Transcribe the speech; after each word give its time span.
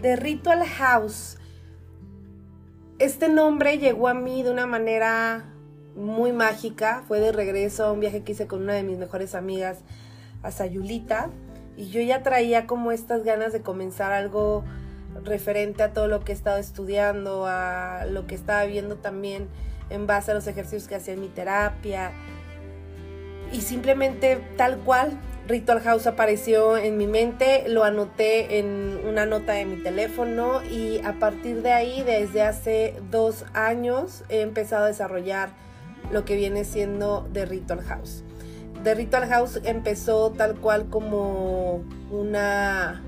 de 0.00 0.16
Ritual 0.16 0.66
House. 0.66 1.36
Este 2.98 3.28
nombre 3.28 3.78
llegó 3.78 4.08
a 4.08 4.14
mí 4.14 4.42
de 4.42 4.50
una 4.50 4.66
manera 4.66 5.52
muy 5.94 6.32
mágica. 6.32 7.02
Fue 7.06 7.20
de 7.20 7.32
regreso 7.32 7.84
a 7.84 7.92
un 7.92 8.00
viaje 8.00 8.22
que 8.22 8.32
hice 8.32 8.46
con 8.46 8.62
una 8.62 8.74
de 8.74 8.82
mis 8.82 8.98
mejores 8.98 9.34
amigas 9.34 9.78
a 10.42 10.50
Sayulita. 10.50 11.30
Y 11.76 11.90
yo 11.90 12.00
ya 12.00 12.22
traía 12.22 12.66
como 12.66 12.92
estas 12.92 13.24
ganas 13.24 13.52
de 13.52 13.62
comenzar 13.62 14.12
algo 14.12 14.64
referente 15.24 15.82
a 15.82 15.92
todo 15.92 16.08
lo 16.08 16.20
que 16.20 16.32
he 16.32 16.34
estado 16.34 16.58
estudiando, 16.58 17.46
a 17.46 18.06
lo 18.06 18.26
que 18.26 18.34
estaba 18.34 18.64
viendo 18.64 18.96
también 18.96 19.48
en 19.90 20.06
base 20.06 20.30
a 20.30 20.34
los 20.34 20.46
ejercicios 20.46 20.88
que 20.88 20.94
hacía 20.94 21.14
en 21.14 21.20
mi 21.20 21.28
terapia. 21.28 22.12
Y 23.52 23.62
simplemente 23.62 24.40
tal 24.56 24.78
cual, 24.78 25.18
Ritual 25.50 25.80
House 25.80 26.06
apareció 26.06 26.76
en 26.76 26.96
mi 26.96 27.08
mente, 27.08 27.64
lo 27.68 27.82
anoté 27.82 28.60
en 28.60 29.00
una 29.04 29.26
nota 29.26 29.54
de 29.54 29.64
mi 29.64 29.82
teléfono 29.82 30.62
y 30.62 31.00
a 31.04 31.18
partir 31.18 31.62
de 31.62 31.72
ahí, 31.72 32.02
desde 32.02 32.42
hace 32.42 32.94
dos 33.10 33.44
años, 33.52 34.22
he 34.28 34.42
empezado 34.42 34.84
a 34.84 34.86
desarrollar 34.86 35.50
lo 36.12 36.24
que 36.24 36.36
viene 36.36 36.64
siendo 36.64 37.28
The 37.32 37.46
Ritual 37.46 37.82
House. 37.82 38.22
The 38.84 38.94
Ritual 38.94 39.26
House 39.26 39.60
empezó 39.64 40.30
tal 40.30 40.54
cual 40.54 40.88
como 40.88 41.82
una 42.12 43.02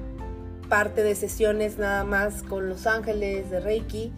parte 0.69 1.05
de 1.05 1.15
sesiones 1.15 1.79
nada 1.79 2.03
más 2.03 2.43
con 2.43 2.69
Los 2.69 2.89
Ángeles 2.89 3.51
de 3.51 3.61
Reiki 3.61 4.13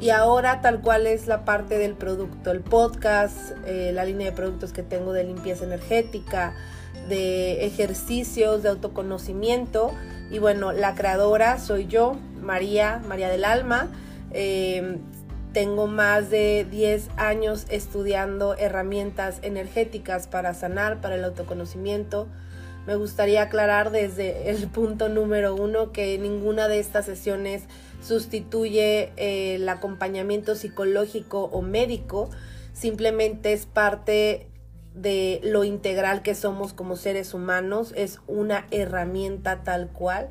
y 0.00 0.10
ahora 0.10 0.60
tal 0.60 0.80
cual 0.80 1.06
es 1.06 1.26
la 1.26 1.44
parte 1.44 1.76
del 1.76 1.94
producto, 1.94 2.50
el 2.50 2.60
podcast, 2.60 3.52
eh, 3.66 3.90
la 3.92 4.04
línea 4.04 4.30
de 4.30 4.36
productos 4.36 4.72
que 4.72 4.82
tengo 4.82 5.12
de 5.12 5.24
limpieza 5.24 5.64
energética, 5.64 6.54
de 7.08 7.64
ejercicios, 7.66 8.62
de 8.62 8.68
autoconocimiento. 8.68 9.92
Y 10.30 10.38
bueno, 10.38 10.72
la 10.72 10.94
creadora 10.94 11.58
soy 11.58 11.86
yo, 11.86 12.16
María, 12.40 13.02
María 13.06 13.28
del 13.28 13.44
Alma. 13.44 13.88
Em, 14.32 14.98
tengo 15.52 15.86
más 15.86 16.30
de 16.30 16.66
10 16.70 17.08
años 17.16 17.66
estudiando 17.70 18.54
herramientas 18.56 19.38
energéticas 19.42 20.26
para 20.26 20.54
sanar, 20.54 21.00
para 21.00 21.14
el 21.14 21.24
autoconocimiento. 21.24 22.28
Me 22.86 22.96
gustaría 22.96 23.42
aclarar 23.42 23.90
desde 23.90 24.50
el 24.50 24.68
punto 24.68 25.08
número 25.08 25.54
uno 25.54 25.92
que 25.92 26.18
ninguna 26.18 26.68
de 26.68 26.78
estas 26.78 27.06
sesiones 27.06 27.64
sustituye 28.02 29.12
eh, 29.16 29.56
el 29.56 29.68
acompañamiento 29.68 30.54
psicológico 30.54 31.44
o 31.44 31.62
médico, 31.62 32.30
simplemente 32.72 33.52
es 33.52 33.66
parte 33.66 34.46
de 34.94 35.40
lo 35.42 35.64
integral 35.64 36.22
que 36.22 36.34
somos 36.34 36.72
como 36.72 36.96
seres 36.96 37.34
humanos, 37.34 37.92
es 37.96 38.20
una 38.26 38.66
herramienta 38.70 39.62
tal 39.62 39.88
cual. 39.88 40.30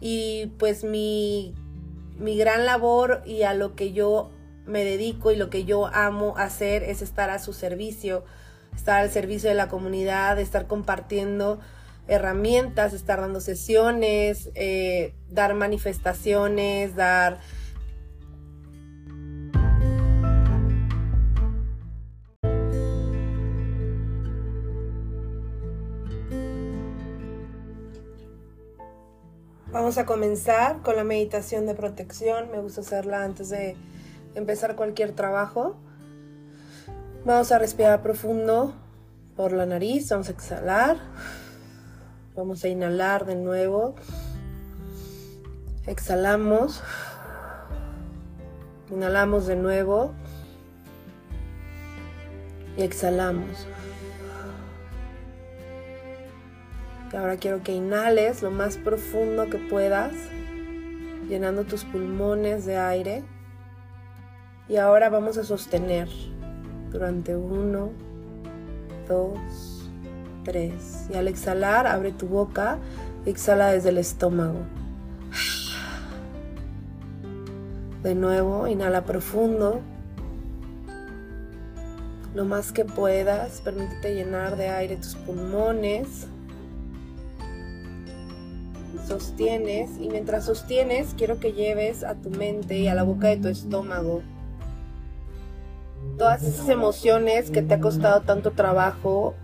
Y 0.00 0.52
pues 0.58 0.84
mi, 0.84 1.54
mi 2.18 2.36
gran 2.36 2.66
labor 2.66 3.22
y 3.24 3.42
a 3.42 3.54
lo 3.54 3.74
que 3.74 3.92
yo 3.92 4.30
me 4.66 4.84
dedico 4.84 5.32
y 5.32 5.36
lo 5.36 5.50
que 5.50 5.64
yo 5.64 5.86
amo 5.86 6.34
hacer 6.36 6.82
es 6.82 7.02
estar 7.02 7.30
a 7.30 7.38
su 7.38 7.52
servicio, 7.52 8.24
estar 8.74 9.00
al 9.00 9.10
servicio 9.10 9.48
de 9.48 9.54
la 9.54 9.68
comunidad, 9.68 10.38
estar 10.38 10.66
compartiendo 10.66 11.60
herramientas, 12.08 12.92
estar 12.92 13.20
dando 13.20 13.40
sesiones, 13.40 14.50
eh, 14.54 15.14
dar 15.30 15.54
manifestaciones, 15.54 16.94
dar 16.96 17.40
Vamos 29.72 29.96
a 29.96 30.04
comenzar 30.04 30.82
con 30.82 30.96
la 30.96 31.04
meditación 31.04 31.64
de 31.64 31.74
protección. 31.74 32.50
Me 32.50 32.60
gusta 32.60 32.82
hacerla 32.82 33.24
antes 33.24 33.48
de 33.48 33.74
empezar 34.34 34.76
cualquier 34.76 35.12
trabajo. 35.12 35.76
Vamos 37.24 37.52
a 37.52 37.58
respirar 37.58 38.02
profundo 38.02 38.74
por 39.34 39.52
la 39.52 39.64
nariz. 39.64 40.10
Vamos 40.10 40.28
a 40.28 40.32
exhalar. 40.32 40.98
Vamos 42.36 42.62
a 42.64 42.68
inhalar 42.68 43.24
de 43.24 43.34
nuevo. 43.34 43.94
Exhalamos. 45.86 46.82
Inhalamos 48.90 49.46
de 49.46 49.56
nuevo. 49.56 50.12
Y 52.76 52.82
exhalamos. 52.82 53.66
Ahora 57.16 57.36
quiero 57.36 57.62
que 57.62 57.72
inhales 57.72 58.42
lo 58.42 58.50
más 58.50 58.78
profundo 58.78 59.50
que 59.50 59.58
puedas, 59.58 60.12
llenando 61.28 61.64
tus 61.64 61.84
pulmones 61.84 62.64
de 62.64 62.78
aire. 62.78 63.22
Y 64.68 64.76
ahora 64.76 65.10
vamos 65.10 65.36
a 65.36 65.44
sostener 65.44 66.08
durante 66.90 67.36
uno, 67.36 67.90
dos, 69.06 69.90
tres. 70.44 71.06
Y 71.12 71.16
al 71.16 71.28
exhalar, 71.28 71.86
abre 71.86 72.12
tu 72.12 72.26
boca, 72.26 72.78
exhala 73.26 73.68
desde 73.68 73.90
el 73.90 73.98
estómago. 73.98 74.60
De 78.02 78.14
nuevo, 78.14 78.66
inhala 78.66 79.04
profundo. 79.04 79.80
Lo 82.34 82.46
más 82.46 82.72
que 82.72 82.86
puedas, 82.86 83.60
permítete 83.60 84.14
llenar 84.14 84.56
de 84.56 84.70
aire 84.70 84.96
tus 84.96 85.14
pulmones 85.16 86.26
sostienes 89.12 89.90
y 90.00 90.08
mientras 90.08 90.46
sostienes 90.46 91.14
quiero 91.16 91.38
que 91.38 91.52
lleves 91.52 92.02
a 92.02 92.14
tu 92.14 92.30
mente 92.30 92.78
y 92.78 92.88
a 92.88 92.94
la 92.94 93.02
boca 93.02 93.28
de 93.28 93.36
tu 93.36 93.48
estómago 93.48 94.22
todas 96.16 96.42
esas 96.42 96.68
emociones 96.68 97.50
que 97.50 97.62
te 97.62 97.74
ha 97.74 97.80
costado 97.80 98.20
tanto 98.22 98.52
trabajo 98.52 99.34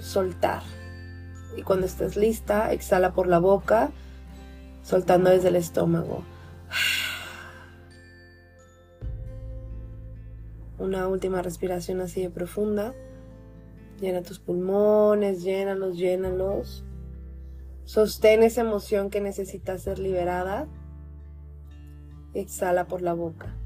soltar. 0.00 0.62
Y 1.56 1.62
cuando 1.62 1.86
estés 1.86 2.16
lista, 2.16 2.72
exhala 2.72 3.12
por 3.12 3.26
la 3.26 3.38
boca, 3.38 3.90
soltando 4.82 5.30
desde 5.30 5.48
el 5.48 5.56
estómago. 5.56 6.22
Una 10.78 11.08
última 11.08 11.42
respiración 11.42 12.00
así 12.00 12.22
de 12.22 12.30
profunda. 12.30 12.94
Llena 14.00 14.22
tus 14.22 14.38
pulmones, 14.38 15.42
llénalos, 15.42 15.96
llénalos. 15.96 16.84
Sostén 17.88 18.42
esa 18.42 18.60
emoción 18.60 19.08
que 19.08 19.22
necesita 19.22 19.78
ser 19.78 19.98
liberada. 19.98 20.66
Exhala 22.34 22.86
por 22.86 23.00
la 23.00 23.14
boca. 23.14 23.56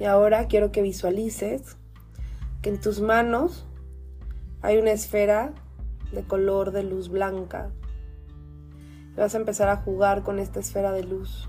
Y 0.00 0.04
ahora 0.04 0.48
quiero 0.48 0.72
que 0.72 0.82
visualices 0.82 1.76
que 2.60 2.70
en 2.70 2.80
tus 2.80 3.00
manos 3.00 3.64
hay 4.62 4.78
una 4.78 4.90
esfera 4.90 5.52
de 6.10 6.24
color 6.24 6.72
de 6.72 6.82
luz 6.82 7.08
blanca. 7.08 7.70
Y 9.12 9.20
vas 9.20 9.36
a 9.36 9.38
empezar 9.38 9.68
a 9.68 9.76
jugar 9.76 10.24
con 10.24 10.40
esta 10.40 10.58
esfera 10.58 10.90
de 10.90 11.04
luz. 11.04 11.48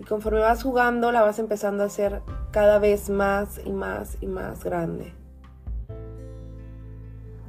Y 0.00 0.02
conforme 0.02 0.40
vas 0.40 0.64
jugando, 0.64 1.12
la 1.12 1.22
vas 1.22 1.38
empezando 1.38 1.84
a 1.84 1.86
hacer 1.86 2.22
cada 2.56 2.78
vez 2.78 3.10
más 3.10 3.60
y 3.66 3.70
más 3.70 4.16
y 4.22 4.26
más 4.26 4.64
grande. 4.64 5.12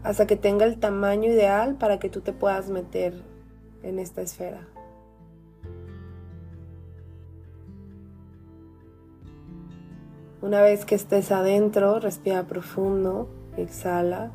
Hasta 0.04 0.28
que 0.28 0.36
tenga 0.36 0.66
el 0.66 0.82
tamaño 0.82 1.32
ideal 1.32 1.76
para 1.76 1.98
que 1.98 2.10
tú 2.10 2.20
te 2.20 2.34
puedas 2.34 2.68
meter 2.68 3.14
en 3.84 4.00
esta 4.00 4.22
esfera. 4.22 4.68
Una 10.42 10.62
vez 10.62 10.84
que 10.84 10.96
estés 10.96 11.32
adentro, 11.32 12.02
respira 12.02 12.44
profundo, 12.44 13.30
exhala. 13.56 14.32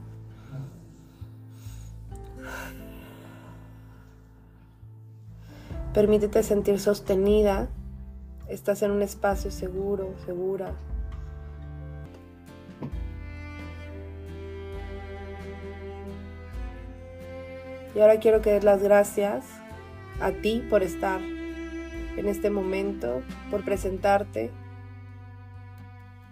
Permítete 5.93 6.43
sentir 6.43 6.81
sostenida 6.81 7.69
estás 8.52 8.82
en 8.82 8.90
un 8.90 9.02
espacio 9.02 9.50
seguro, 9.50 10.14
segura. 10.26 10.72
Y 17.94 18.00
ahora 18.00 18.19
quiero 18.20 18.40
que 18.40 18.52
des 18.52 18.64
las 18.64 18.82
gracias 18.82 19.44
a 20.20 20.31
ti 20.32 20.64
por 20.69 20.82
estar 20.82 21.20
en 21.20 22.26
este 22.26 22.50
momento, 22.50 23.22
por 23.50 23.64
presentarte, 23.64 24.50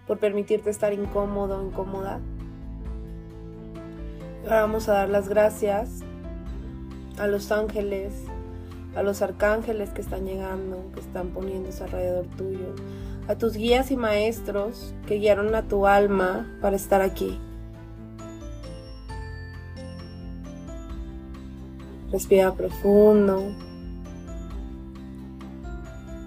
por 0.07 0.19
permitirte 0.19 0.69
estar 0.69 0.93
incómodo, 0.93 1.63
incómoda. 1.63 2.19
Ahora 4.43 4.61
vamos 4.61 4.89
a 4.89 4.93
dar 4.93 5.09
las 5.09 5.27
gracias 5.27 6.01
a 7.19 7.27
los 7.27 7.51
ángeles, 7.51 8.13
a 8.95 9.03
los 9.03 9.21
arcángeles 9.21 9.89
que 9.91 10.01
están 10.01 10.25
llegando, 10.25 10.91
que 10.93 10.99
están 10.99 11.29
poniéndose 11.29 11.83
alrededor 11.83 12.25
tuyo, 12.37 12.75
a 13.27 13.35
tus 13.35 13.53
guías 13.53 13.91
y 13.91 13.97
maestros 13.97 14.93
que 15.07 15.15
guiaron 15.15 15.55
a 15.55 15.63
tu 15.63 15.87
alma 15.87 16.47
para 16.61 16.75
estar 16.75 17.01
aquí. 17.01 17.39
Respira 22.11 22.53
profundo. 22.53 23.55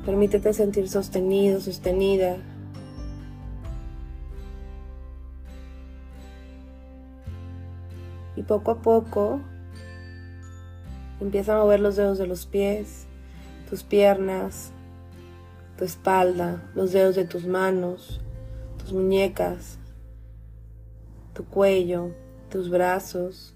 Permítete 0.06 0.55
sentir 0.55 0.88
sostenido, 0.88 1.61
sostenida. 1.61 2.38
Y 8.37 8.43
poco 8.43 8.70
a 8.70 8.82
poco 8.82 9.40
empieza 11.20 11.55
a 11.55 11.58
mover 11.58 11.81
los 11.81 11.96
dedos 11.96 12.19
de 12.19 12.26
los 12.26 12.46
pies, 12.46 13.06
tus 13.69 13.82
piernas, 13.82 14.72
tu 15.76 15.84
espalda, 15.84 16.70
los 16.75 16.93
dedos 16.93 17.16
de 17.16 17.25
tus 17.25 17.46
manos, 17.46 18.20
tus 18.78 18.93
muñecas, 18.93 19.78
tu 21.32 21.44
cuello, 21.44 22.11
tus 22.50 22.70
brazos, 22.70 23.55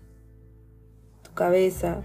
tu 1.23 1.33
cabeza. 1.35 2.03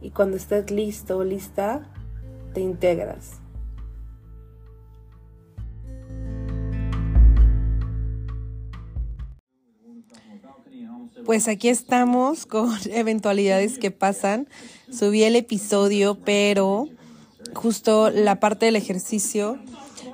Y 0.00 0.10
cuando 0.10 0.36
estés 0.36 0.70
listo 0.70 1.18
o 1.18 1.24
lista, 1.24 1.92
te 2.54 2.60
integras. 2.60 3.40
Pues 11.24 11.48
aquí 11.48 11.68
estamos 11.68 12.46
con 12.46 12.74
eventualidades 12.90 13.78
que 13.78 13.90
pasan. 13.90 14.48
Subí 14.90 15.22
el 15.24 15.36
episodio, 15.36 16.18
pero 16.24 16.88
justo 17.54 18.10
la 18.10 18.40
parte 18.40 18.66
del 18.66 18.76
ejercicio 18.76 19.58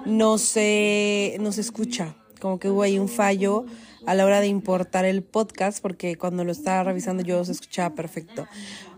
no 0.06 0.38
se, 0.38 1.36
no 1.40 1.52
se 1.52 1.60
escucha. 1.60 2.14
Como 2.40 2.58
que 2.58 2.70
hubo 2.70 2.82
ahí 2.82 2.98
un 2.98 3.08
fallo 3.08 3.64
a 4.06 4.14
la 4.14 4.24
hora 4.24 4.40
de 4.40 4.48
importar 4.48 5.04
el 5.04 5.22
podcast, 5.22 5.80
porque 5.80 6.16
cuando 6.16 6.44
lo 6.44 6.52
estaba 6.52 6.82
revisando 6.82 7.22
yo 7.22 7.44
se 7.44 7.52
escuchaba 7.52 7.94
perfecto. 7.94 8.46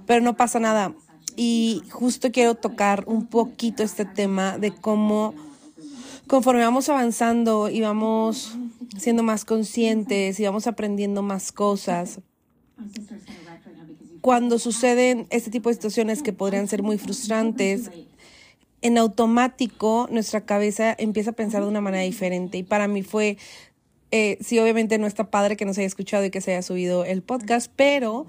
Pero 0.06 0.20
no 0.22 0.36
pasa 0.36 0.58
nada. 0.58 0.94
Y 1.36 1.82
justo 1.90 2.32
quiero 2.32 2.54
tocar 2.54 3.04
un 3.06 3.26
poquito 3.26 3.82
este 3.82 4.04
tema 4.04 4.58
de 4.58 4.74
cómo 4.74 5.34
conforme 6.26 6.62
vamos 6.62 6.88
avanzando 6.88 7.68
y 7.68 7.80
vamos 7.82 8.56
siendo 8.98 9.22
más 9.22 9.44
conscientes 9.44 10.38
y 10.40 10.44
vamos 10.44 10.66
aprendiendo 10.66 11.22
más 11.22 11.52
cosas, 11.52 12.20
cuando 14.20 14.58
suceden 14.58 15.26
este 15.30 15.50
tipo 15.50 15.68
de 15.68 15.74
situaciones 15.74 16.22
que 16.22 16.32
podrían 16.32 16.68
ser 16.68 16.82
muy 16.82 16.98
frustrantes, 16.98 17.90
en 18.82 18.98
automático 18.98 20.08
nuestra 20.10 20.44
cabeza 20.44 20.94
empieza 20.98 21.30
a 21.30 21.34
pensar 21.34 21.62
de 21.62 21.68
una 21.68 21.80
manera 21.80 22.02
diferente. 22.02 22.58
Y 22.58 22.62
para 22.62 22.88
mí 22.88 23.02
fue, 23.02 23.38
eh, 24.10 24.38
sí, 24.40 24.58
obviamente 24.58 24.98
no 24.98 25.06
está 25.06 25.30
padre 25.30 25.56
que 25.56 25.64
nos 25.64 25.78
haya 25.78 25.86
escuchado 25.86 26.24
y 26.24 26.30
que 26.30 26.40
se 26.40 26.52
haya 26.52 26.62
subido 26.62 27.04
el 27.04 27.22
podcast, 27.22 27.70
pero 27.76 28.26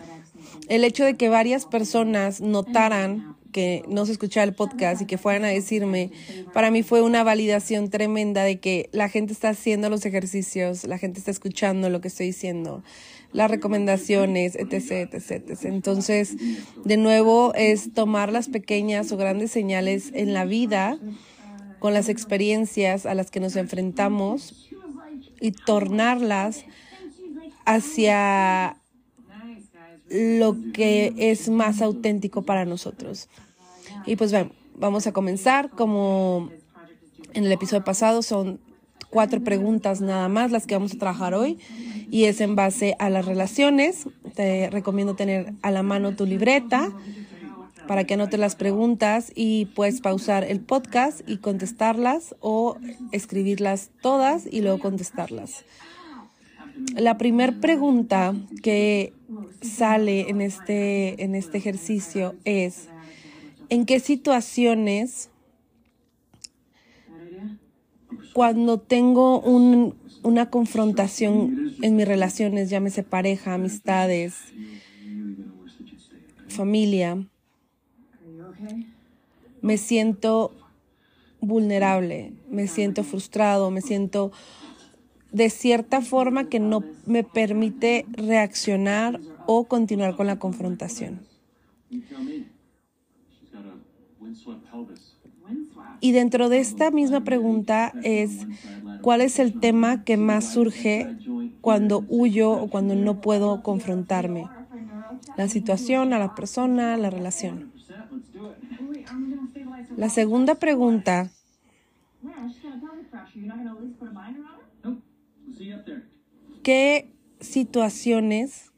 el 0.69 0.83
hecho 0.83 1.03
de 1.03 1.15
que 1.15 1.29
varias 1.29 1.65
personas 1.65 2.41
notaran 2.41 3.36
que 3.47 3.83
no 3.87 4.05
se 4.05 4.11
escuchaba 4.13 4.43
el 4.43 4.53
podcast 4.53 5.01
y 5.01 5.05
que 5.05 5.17
fueran 5.17 5.45
a 5.45 5.49
decirme, 5.49 6.11
para 6.53 6.71
mí 6.71 6.83
fue 6.83 7.01
una 7.01 7.23
validación 7.23 7.89
tremenda 7.89 8.43
de 8.43 8.59
que 8.59 8.89
la 8.91 9.09
gente 9.09 9.33
está 9.33 9.49
haciendo 9.49 9.89
los 9.89 10.05
ejercicios, 10.05 10.83
la 10.85 10.97
gente 10.97 11.19
está 11.19 11.31
escuchando 11.31 11.89
lo 11.89 12.01
que 12.01 12.07
estoy 12.07 12.27
diciendo, 12.27 12.83
las 13.33 13.51
recomendaciones, 13.51 14.55
etc, 14.55 15.13
etc. 15.13 15.59
Entonces, 15.63 16.35
de 16.85 16.97
nuevo, 16.97 17.53
es 17.55 17.93
tomar 17.93 18.31
las 18.31 18.49
pequeñas 18.49 19.11
o 19.11 19.17
grandes 19.17 19.51
señales 19.51 20.11
en 20.13 20.33
la 20.33 20.45
vida 20.45 20.97
con 21.79 21.93
las 21.93 22.09
experiencias 22.09 23.05
a 23.05 23.13
las 23.13 23.31
que 23.31 23.39
nos 23.39 23.55
enfrentamos 23.55 24.69
y 25.39 25.51
tornarlas 25.51 26.65
hacia 27.65 28.76
lo 30.09 30.55
que 30.73 31.13
es 31.17 31.49
más 31.49 31.81
auténtico 31.81 32.43
para 32.43 32.65
nosotros. 32.65 33.29
Y 34.05 34.15
pues 34.15 34.31
bueno, 34.31 34.51
vamos 34.75 35.07
a 35.07 35.11
comenzar 35.11 35.69
como 35.69 36.49
en 37.33 37.45
el 37.45 37.51
episodio 37.51 37.83
pasado 37.83 38.21
son 38.21 38.59
cuatro 39.09 39.43
preguntas 39.43 40.01
nada 40.01 40.27
más 40.29 40.51
las 40.51 40.67
que 40.67 40.75
vamos 40.75 40.93
a 40.93 40.97
trabajar 40.97 41.33
hoy 41.33 41.59
y 42.09 42.25
es 42.25 42.41
en 42.41 42.55
base 42.55 42.95
a 42.99 43.09
las 43.09 43.25
relaciones. 43.25 44.07
Te 44.35 44.69
recomiendo 44.69 45.15
tener 45.15 45.53
a 45.61 45.71
la 45.71 45.83
mano 45.83 46.15
tu 46.15 46.25
libreta 46.25 46.91
para 47.87 48.03
que 48.03 48.15
anotes 48.15 48.39
las 48.39 48.55
preguntas 48.55 49.31
y 49.33 49.65
puedes 49.67 50.01
pausar 50.01 50.43
el 50.43 50.59
podcast 50.59 51.21
y 51.27 51.37
contestarlas 51.37 52.35
o 52.41 52.77
escribirlas 53.11 53.91
todas 54.01 54.45
y 54.49 54.61
luego 54.61 54.79
contestarlas. 54.79 55.63
La 56.95 57.17
primera 57.17 57.59
pregunta 57.59 58.35
que 58.61 59.13
sale 59.61 60.29
en 60.29 60.41
este, 60.41 61.23
en 61.23 61.35
este 61.35 61.57
ejercicio 61.57 62.35
es, 62.43 62.87
¿en 63.69 63.85
qué 63.85 63.99
situaciones 63.99 65.29
cuando 68.33 68.79
tengo 68.79 69.39
una 70.21 70.49
confrontación 70.51 71.73
en 71.81 71.95
mis 71.95 72.07
relaciones, 72.07 72.69
llámese 72.69 73.01
pareja, 73.01 73.55
amistades, 73.55 74.35
familia, 76.47 77.17
me 79.61 79.77
siento 79.77 80.51
vulnerable, 81.39 82.33
me 82.49 82.67
siento 82.67 83.03
frustrado, 83.03 83.71
me 83.71 83.81
siento 83.81 84.31
de 85.31 85.49
cierta 85.49 86.01
forma 86.01 86.45
que 86.45 86.59
no 86.59 86.83
me 87.05 87.23
permite 87.23 88.05
reaccionar 88.11 89.19
o 89.45 89.65
continuar 89.65 90.15
con 90.15 90.27
la 90.27 90.39
confrontación. 90.39 91.21
Y 95.99 96.11
dentro 96.11 96.49
de 96.49 96.59
esta 96.59 96.91
misma 96.91 97.23
pregunta 97.23 97.93
es, 98.03 98.45
¿cuál 99.01 99.21
es 99.21 99.39
el 99.39 99.59
tema 99.59 100.03
que 100.03 100.17
más 100.17 100.53
surge 100.53 101.17
cuando 101.61 102.05
huyo 102.07 102.51
o 102.51 102.69
cuando 102.69 102.95
no 102.95 103.21
puedo 103.21 103.63
confrontarme? 103.63 104.47
La 105.37 105.47
situación, 105.47 106.13
a 106.13 106.19
la 106.19 106.35
persona, 106.35 106.97
la 106.97 107.09
relación. 107.09 107.71
La 109.95 110.09
segunda 110.09 110.55
pregunta 110.55 111.31
¿Qué 116.63 117.09
situaciones 117.39 118.71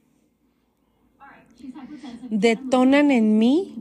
detonan 2.29 3.11
en 3.11 3.37
mí 3.37 3.75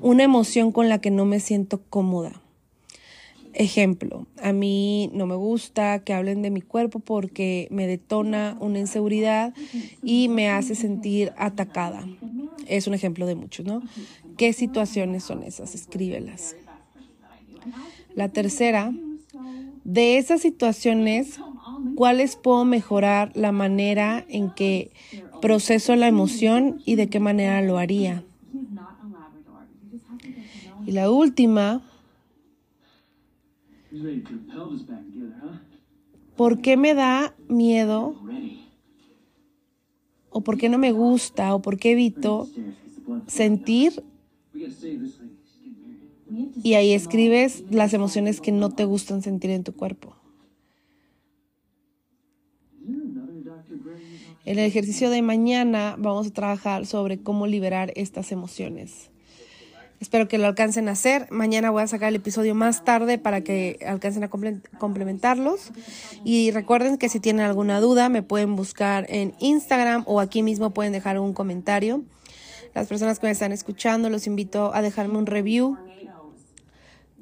una 0.00 0.24
emoción 0.24 0.72
con 0.72 0.88
la 0.88 1.00
que 1.00 1.10
no 1.10 1.24
me 1.24 1.40
siento 1.40 1.82
cómoda? 1.88 2.42
Ejemplo, 3.54 4.26
a 4.40 4.52
mí 4.52 5.10
no 5.12 5.26
me 5.26 5.34
gusta 5.34 5.98
que 6.04 6.12
hablen 6.12 6.42
de 6.42 6.50
mi 6.50 6.60
cuerpo 6.60 7.00
porque 7.00 7.66
me 7.70 7.86
detona 7.86 8.56
una 8.60 8.78
inseguridad 8.78 9.52
y 10.02 10.28
me 10.28 10.48
hace 10.48 10.74
sentir 10.74 11.32
atacada. 11.36 12.06
Es 12.68 12.86
un 12.86 12.94
ejemplo 12.94 13.26
de 13.26 13.34
muchos, 13.34 13.66
¿no? 13.66 13.82
¿Qué 14.36 14.52
situaciones 14.52 15.24
son 15.24 15.42
esas? 15.42 15.74
Escríbelas. 15.74 16.54
La 18.14 18.28
tercera, 18.28 18.92
de 19.84 20.18
esas 20.18 20.42
situaciones, 20.42 21.40
¿cuáles 21.94 22.36
puedo 22.36 22.64
mejorar 22.64 23.32
la 23.34 23.52
manera 23.52 24.24
en 24.28 24.50
que 24.50 24.92
proceso 25.40 25.96
la 25.96 26.08
emoción 26.08 26.80
y 26.84 26.96
de 26.96 27.08
qué 27.08 27.20
manera 27.20 27.62
lo 27.62 27.78
haría? 27.78 28.24
Y 30.86 30.92
la 30.92 31.10
última, 31.10 31.82
¿por 36.36 36.60
qué 36.60 36.76
me 36.76 36.94
da 36.94 37.34
miedo? 37.48 38.14
¿O 40.30 40.40
por 40.42 40.56
qué 40.58 40.68
no 40.68 40.78
me 40.78 40.92
gusta? 40.92 41.54
¿O 41.54 41.62
por 41.62 41.78
qué 41.78 41.92
evito 41.92 42.48
sentir 43.26 44.04
y 46.62 46.74
ahí 46.74 46.92
escribes 46.92 47.64
las 47.70 47.94
emociones 47.94 48.40
que 48.40 48.52
no 48.52 48.70
te 48.70 48.84
gustan 48.84 49.22
sentir 49.22 49.50
en 49.50 49.64
tu 49.64 49.72
cuerpo. 49.74 50.17
En 54.44 54.58
el 54.58 54.64
ejercicio 54.64 55.10
de 55.10 55.22
mañana 55.22 55.94
vamos 55.98 56.26
a 56.26 56.30
trabajar 56.30 56.86
sobre 56.86 57.18
cómo 57.18 57.46
liberar 57.46 57.92
estas 57.96 58.32
emociones. 58.32 59.10
Espero 60.00 60.28
que 60.28 60.38
lo 60.38 60.46
alcancen 60.46 60.88
a 60.88 60.92
hacer. 60.92 61.26
Mañana 61.30 61.70
voy 61.70 61.82
a 61.82 61.86
sacar 61.88 62.10
el 62.10 62.16
episodio 62.16 62.54
más 62.54 62.84
tarde 62.84 63.18
para 63.18 63.40
que 63.40 63.78
alcancen 63.86 64.22
a 64.24 64.28
complementarlos. 64.28 65.72
Y 66.24 66.52
recuerden 66.52 66.98
que 66.98 67.08
si 67.08 67.18
tienen 67.18 67.44
alguna 67.44 67.80
duda 67.80 68.08
me 68.08 68.22
pueden 68.22 68.54
buscar 68.54 69.06
en 69.08 69.34
Instagram 69.40 70.04
o 70.06 70.20
aquí 70.20 70.42
mismo 70.42 70.70
pueden 70.70 70.92
dejar 70.92 71.18
un 71.18 71.32
comentario. 71.32 72.04
Las 72.74 72.86
personas 72.86 73.18
que 73.18 73.26
me 73.26 73.32
están 73.32 73.50
escuchando 73.50 74.08
los 74.08 74.26
invito 74.26 74.72
a 74.72 74.82
dejarme 74.82 75.18
un 75.18 75.26
review 75.26 75.76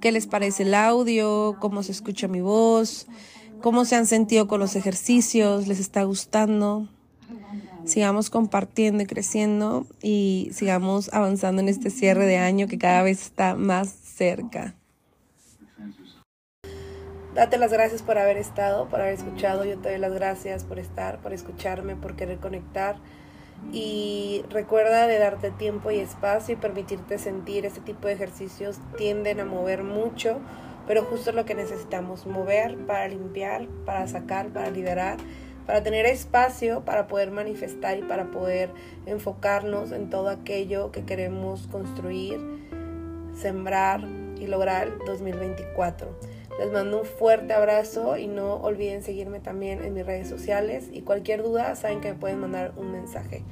qué 0.00 0.12
les 0.12 0.26
parece 0.26 0.64
el 0.64 0.74
audio, 0.74 1.56
cómo 1.60 1.82
se 1.82 1.92
escucha 1.92 2.28
mi 2.28 2.40
voz, 2.40 3.06
cómo 3.62 3.84
se 3.84 3.96
han 3.96 4.06
sentido 4.06 4.46
con 4.46 4.60
los 4.60 4.76
ejercicios, 4.76 5.66
les 5.66 5.80
está 5.80 6.04
gustando. 6.04 6.88
Sigamos 7.84 8.30
compartiendo 8.30 9.02
y 9.04 9.06
creciendo 9.06 9.86
y 10.02 10.50
sigamos 10.52 11.12
avanzando 11.12 11.62
en 11.62 11.68
este 11.68 11.90
cierre 11.90 12.26
de 12.26 12.38
año 12.38 12.66
que 12.66 12.78
cada 12.78 13.02
vez 13.02 13.22
está 13.22 13.54
más 13.54 13.88
cerca. 13.90 14.74
Date 17.36 17.58
las 17.58 17.70
gracias 17.70 18.02
por 18.02 18.16
haber 18.16 18.38
estado, 18.38 18.88
por 18.88 19.02
haber 19.02 19.12
escuchado. 19.12 19.66
Yo 19.66 19.78
te 19.78 19.90
doy 19.90 19.98
las 19.98 20.14
gracias 20.14 20.64
por 20.64 20.78
estar, 20.78 21.20
por 21.20 21.34
escucharme, 21.34 21.94
por 21.94 22.16
querer 22.16 22.38
conectar. 22.38 22.96
Y 23.72 24.42
recuerda 24.48 25.06
de 25.06 25.18
darte 25.18 25.50
tiempo 25.50 25.90
y 25.90 25.98
espacio 25.98 26.54
y 26.54 26.56
permitirte 26.56 27.18
sentir. 27.18 27.66
Este 27.66 27.80
tipo 27.80 28.08
de 28.08 28.14
ejercicios 28.14 28.78
tienden 28.96 29.40
a 29.40 29.44
mover 29.44 29.84
mucho, 29.84 30.40
pero 30.86 31.02
justo 31.04 31.32
lo 31.32 31.44
que 31.44 31.54
necesitamos, 31.54 32.26
mover 32.26 32.76
para 32.86 33.08
limpiar, 33.08 33.66
para 33.84 34.06
sacar, 34.06 34.48
para 34.48 34.70
liberar, 34.70 35.18
para 35.66 35.82
tener 35.82 36.06
espacio 36.06 36.84
para 36.84 37.08
poder 37.08 37.30
manifestar 37.30 37.98
y 37.98 38.02
para 38.02 38.30
poder 38.30 38.70
enfocarnos 39.04 39.92
en 39.92 40.08
todo 40.08 40.28
aquello 40.28 40.92
que 40.92 41.04
queremos 41.04 41.66
construir, 41.66 42.38
sembrar 43.34 44.02
y 44.38 44.46
lograr 44.46 44.96
2024. 45.04 46.08
Les 46.58 46.72
mando 46.72 47.00
un 47.00 47.04
fuerte 47.04 47.52
abrazo 47.52 48.16
y 48.16 48.28
no 48.28 48.54
olviden 48.54 49.02
seguirme 49.02 49.40
también 49.40 49.84
en 49.84 49.92
mis 49.92 50.06
redes 50.06 50.28
sociales 50.28 50.88
y 50.90 51.02
cualquier 51.02 51.42
duda 51.42 51.74
saben 51.74 52.00
que 52.00 52.12
me 52.12 52.18
pueden 52.18 52.40
mandar 52.40 52.72
un 52.76 52.92
mensaje. 52.92 53.42